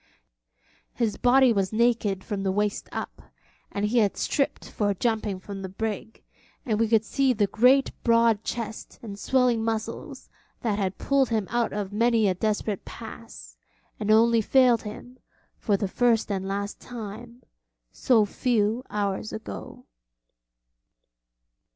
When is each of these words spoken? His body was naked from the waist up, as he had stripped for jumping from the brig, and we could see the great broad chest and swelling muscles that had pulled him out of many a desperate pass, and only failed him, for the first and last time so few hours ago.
His 0.95 1.15
body 1.15 1.53
was 1.53 1.71
naked 1.71 2.23
from 2.23 2.41
the 2.41 2.51
waist 2.51 2.89
up, 2.91 3.21
as 3.71 3.91
he 3.91 3.99
had 3.99 4.17
stripped 4.17 4.67
for 4.67 4.95
jumping 4.95 5.39
from 5.39 5.61
the 5.61 5.69
brig, 5.69 6.23
and 6.65 6.79
we 6.79 6.87
could 6.87 7.05
see 7.05 7.33
the 7.33 7.45
great 7.45 7.91
broad 8.03 8.43
chest 8.43 8.97
and 9.03 9.19
swelling 9.19 9.63
muscles 9.63 10.27
that 10.61 10.79
had 10.79 10.97
pulled 10.97 11.29
him 11.29 11.45
out 11.51 11.71
of 11.71 11.93
many 11.93 12.27
a 12.27 12.33
desperate 12.33 12.83
pass, 12.83 13.55
and 13.99 14.09
only 14.09 14.41
failed 14.41 14.81
him, 14.81 15.19
for 15.59 15.77
the 15.77 15.87
first 15.87 16.31
and 16.31 16.47
last 16.47 16.79
time 16.79 17.43
so 17.91 18.25
few 18.25 18.83
hours 18.89 19.31
ago. 19.31 19.85